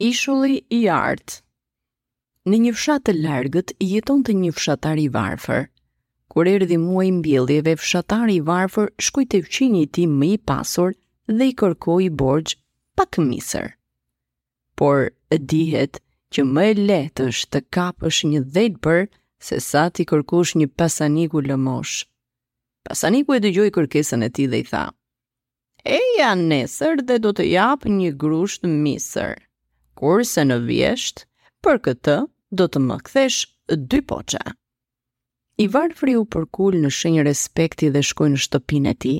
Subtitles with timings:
[0.00, 1.42] Ishulli i art.
[2.48, 5.66] Në një fshat të largët jeton të një fshatar i varfër.
[6.32, 10.38] Kur erdhi muaji i mbjelljeve, fshatari i varfër shkoi te fqinji i tij më i
[10.50, 10.94] pasur
[11.36, 12.56] dhe i kërkoi borx
[12.96, 13.66] pa këmisër.
[14.78, 16.00] Por e dihet
[16.32, 19.02] që më e lehtë është të kapësh një dhëlt për
[19.50, 21.98] se sa ti kërkosh një pasaniku lëmosh.
[22.88, 24.84] Pasaniku e dëgjoi kërkesën e tij dhe i tha:
[26.00, 29.36] "Eja nesër dhe do të jap një grusht misër."
[30.00, 31.26] kur se në vjesht,
[31.60, 32.14] për këtë
[32.56, 33.40] do të më kthesh
[33.90, 34.40] dy poqa.
[35.60, 39.12] I varë u përkull në shenjë respekti dhe shkoj në shtëpin e ti.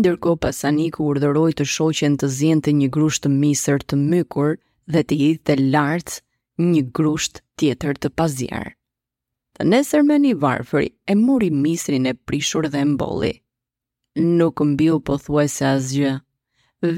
[0.00, 4.56] Ndërko pasaniku urdhëroj të shoqen të zjen të një grusht të misër të mykur
[4.92, 6.16] dhe të i të lartë
[6.72, 8.72] një grusht tjetër të pazjarë.
[9.58, 13.34] Të nesër me një varfëri e muri misrin e prishur dhe mboli.
[14.40, 16.12] Nuk mbiu po thuaj se asgjë,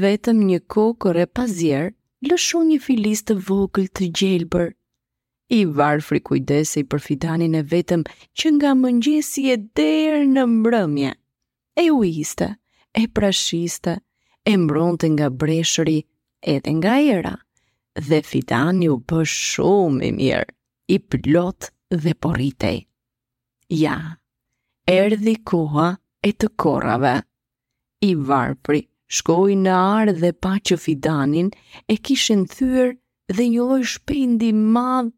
[0.05, 1.97] vetëm një kokër e pazjerë
[2.29, 4.71] lëshu një filis të vogël të gjelbër.
[5.57, 8.03] I varfri kujdesi i fitanin e vetëm
[8.39, 11.13] që nga mëngjesi e derë në mbrëmja.
[11.81, 12.47] E uiste,
[12.95, 13.97] e prashiste,
[14.47, 15.99] e mbronte nga breshëri
[16.41, 17.35] edhe nga era.
[18.09, 20.47] Dhe fitani u bë shumë i mirë,
[20.95, 22.85] i plot dhe porritej.
[23.71, 23.97] Ja,
[24.87, 25.91] erdi koha
[26.23, 27.17] e të korrave.
[28.07, 31.49] I varpri shkoj në arë dhe pa që fidanin,
[31.93, 32.93] e kishin thyrë
[33.37, 35.11] dhe një shpendi madh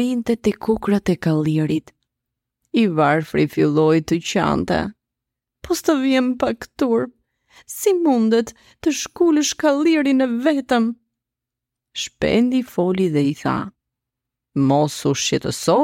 [0.00, 1.92] rinte të kukrat e kalirit.
[2.82, 4.80] I varfri filloj të qante.
[5.64, 7.06] Po së të vjem pa këtur,
[7.76, 10.88] si mundet të shkullë kalirin e vetëm?
[12.04, 13.56] Shpendi foli dhe i tha.
[14.70, 15.78] Mos u shqetëso,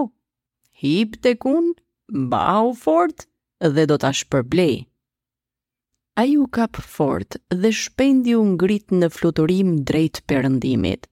[0.82, 1.70] hip të kun,
[2.32, 3.28] bau fort
[3.76, 4.74] dhe do të shpërblej.
[6.16, 11.08] A ju kap fort dhe shpendi u ngrit në fluturim drejt përëndimit.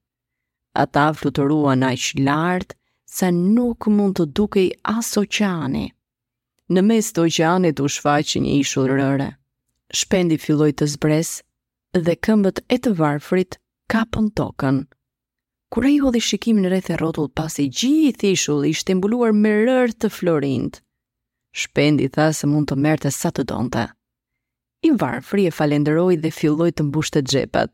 [0.83, 2.77] Ata fluturuan aq lartë
[3.17, 5.89] sa nuk mund të dukej as oqeani.
[6.75, 9.27] Në mes të oqeanit u shfaq një ishull rëre.
[10.03, 11.31] Shpendi filloi të zbres
[11.99, 13.59] dhe këmbët e të varfrit
[13.95, 14.79] kapën tokën.
[15.73, 19.99] Kur ai hodhi shikim në rreth e rrotull pasi gjithë ishulli ishte mbuluar me rërë
[20.05, 20.79] të florind.
[21.65, 23.89] Shpendi tha se mund të merrte sa të donte.
[24.83, 27.71] I varfri e falenderoj dhe filloj të mbushte gjepat,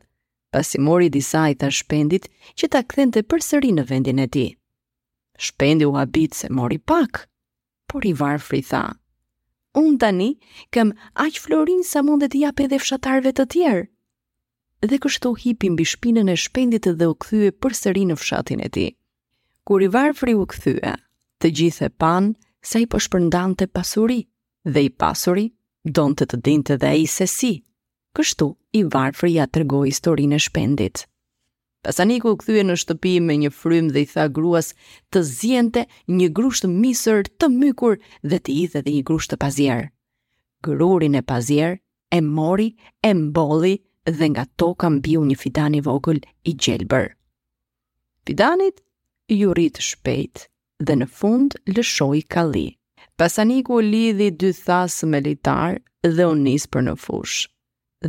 [0.52, 2.26] pasi mori disa i ta shpendit
[2.60, 4.42] që ta këthen të përsëri në vendin e ti.
[5.46, 7.22] Shpendi u abit se mori pak,
[7.88, 8.82] por i varfri tha,
[9.80, 10.28] unë tani
[10.76, 10.92] këm
[11.26, 13.86] aq florin sa mundet i ape dhe fshatarve të tjerë.
[14.88, 18.86] Dhe kështu hipim bishpinën shpinën e shpendit dhe u këthyë përsëri në fshatin e ti.
[19.64, 20.96] Kur i varfri u këthyë,
[21.40, 22.36] të gjithë e panë,
[22.68, 24.20] sa i përshpërndan të pasuri,
[24.74, 25.48] dhe i pasuri
[25.86, 27.52] donë të të dinte dhe i se si.
[28.16, 31.04] Kështu, i varfër ja të rgoj historinë e shpendit.
[31.86, 34.72] Pasaniku u këthuje në shtëpi me një frym dhe i tha gruas
[35.14, 39.86] të zjente një grusht misër të mykur dhe të idhe dhe një grusht të pazjerë.
[40.66, 41.78] Grurin e pazjerë
[42.10, 42.70] e mori,
[43.04, 43.76] e mboli
[44.08, 46.18] dhe nga to kam biu një fidani vogël
[46.48, 47.14] i gjelbër.
[48.26, 48.82] Fidanit
[49.32, 50.48] ju rritë shpejt
[50.82, 52.77] dhe në fund lëshoj kalit.
[53.18, 55.80] Pasaniku lidhi dy thasë me litar
[56.16, 57.40] dhe u nisë për në fush.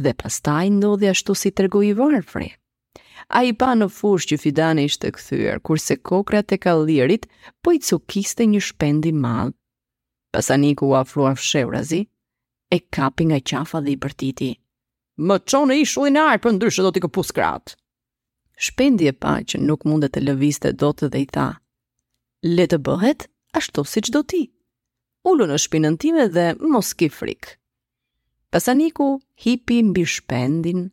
[0.04, 2.52] Dhe pastaj ndodhi ashtu si tregu i varfri.
[3.34, 7.26] A i pa në fush që fidani ishte këthyër, kurse kokra të kalirit,
[7.66, 9.56] po i cukiste një shpendi madhë.
[10.38, 12.04] Pasaniku u afrua fshevrazi,
[12.70, 14.52] e kapi nga qafa dhe i bërtiti.
[15.26, 17.74] Më qonë i shullin arë për ndryshë do t'i këpus kratë.
[18.68, 21.50] Shpendi e pa që nuk mundet të lëviste do të dhe i tha.
[22.54, 23.26] Le të bëhet,
[23.58, 24.46] ashtu si që do ti
[25.28, 27.56] ullu në shpinën time dhe mos ki frik.
[28.52, 29.08] Pasaniku
[29.44, 30.86] hipi mbi shpendin,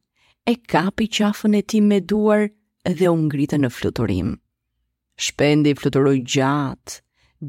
[0.51, 2.43] e kapi qafën e ti me duar
[2.99, 4.33] dhe ungritë në fluturim.
[5.27, 6.99] Shpendi fluturoj gjatë,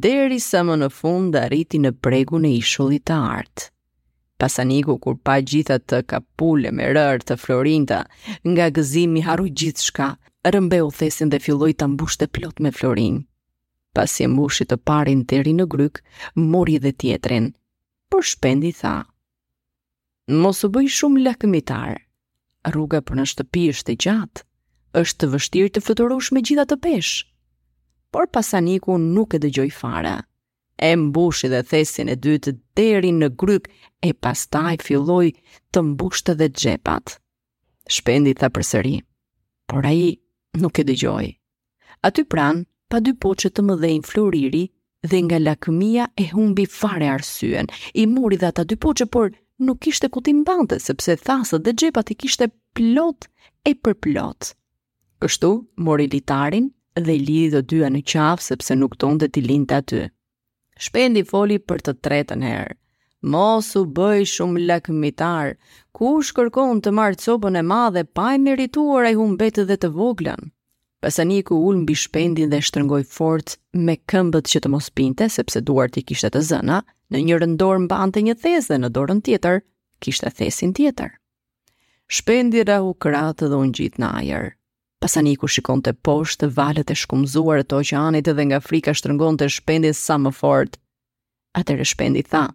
[0.05, 3.67] deri sa më në fund arriti në bregun e ishullit të artë.
[4.39, 8.01] Pasaniku kur pa gjitha të kapule me rërë të florinta,
[8.53, 10.09] nga gëzimi haru gjithë shka,
[10.53, 13.23] rëmbe u thesin dhe filloj të mbushte plot me florinë
[13.97, 16.01] pasi e mbushi të parin deri në gryk,
[16.37, 17.49] mori dhe tjetrin.
[18.11, 18.97] Por shpendi tha:
[20.43, 21.95] Mos u bëj shumë lakmitar.
[22.71, 24.43] Rruga për në shtëpi është e gjatë,
[25.01, 27.11] është të vështirë të fluturosh me gjitha të pesh.
[28.13, 30.15] Por pasaniku nuk e dëgjoj fare.
[30.89, 33.65] E mbushi dhe thesin e dytë deri në gryk
[34.07, 35.31] e pastaj filloi
[35.73, 37.15] të mbushte dhe xhepat.
[37.95, 38.97] Shpendi tha përsëri,
[39.69, 40.13] por ai
[40.61, 41.27] nuk e dëgjoi.
[42.07, 42.61] Aty pranë
[42.91, 44.61] pa dy poqët të mëdhenj floriri
[45.11, 47.67] dhe nga lakëmia e humbi fare arsyen.
[48.01, 49.31] I muri dhe ata dy poqët, por
[49.67, 53.27] nuk ishte kutim bante, sepse thasët dhe gjepat i kishte plot
[53.65, 54.53] e për plot.
[55.21, 55.49] Kështu,
[55.87, 56.71] mori litarin
[57.05, 60.03] dhe i lidi dhe dyja në qafë, sepse nuk tonë dhe ti linte aty.
[60.85, 62.75] Shpendi foli për të tretën herë.
[63.33, 65.55] Mos u bëj shumë lakmitar,
[65.97, 70.43] kush kërkon të marrë copën e madhe pa merituar ai humbet edhe të voglën.
[70.99, 75.97] Pasaniku ul mbi shpendin dhe shtrëngoi fort me këmbët që të mos pinte sepse duart
[75.99, 76.79] i kishte të zëna,
[77.13, 79.59] në një rëndor mbante një thesë dhe në dorën tjetër
[80.05, 81.11] kishte thesin tjetër.
[82.17, 84.47] Shpendi rahu kratë dhe unë gjitë në ajer.
[85.03, 89.91] Pasaniku shikon të poshtë, valet e shkumzuar të oqeanit dhe nga frika shtërngon të shpendi
[89.93, 90.79] sa më fort.
[91.61, 92.47] Atër e shpendi tha,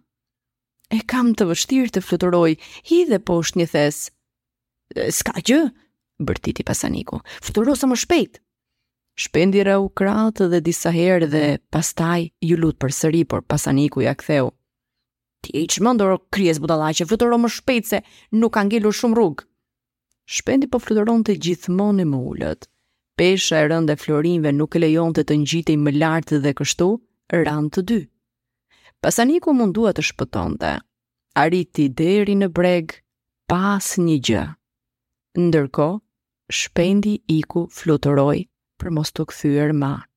[0.91, 2.49] e kam të vështirë të fluturoj,
[2.89, 4.13] hi dhe poshtë një thesë.
[5.19, 5.63] Ska gjë,
[6.21, 7.21] bërtiti pasaniku.
[7.43, 8.39] fëtërosë më shpejt!
[9.19, 14.13] Shpendi u kratë dhe disa herë dhe pastaj ju lutë për sëri, por pasaniku ja
[14.15, 14.49] ktheu.
[15.43, 17.99] Ti e që mëndër kryes budalaqe, fluturo më shpejt se
[18.33, 19.45] nuk kanë gjelur shumë rrugë.
[20.25, 22.67] Shpendi po fluturon të gjithmonë i më ullët.
[23.19, 26.87] Pesha e rëndë e florinve nuk e lejon të të njitej më lartë dhe kështu,
[27.45, 27.99] rënd të dy.
[29.03, 30.73] Pasaniku mundua të shpëton dhe.
[31.43, 32.97] Arriti deri në breg,
[33.51, 34.47] pas një gjë
[35.41, 35.85] ndërko,
[36.57, 38.37] shpendi iku fluturoj
[38.83, 40.09] për mos të këthyër marë.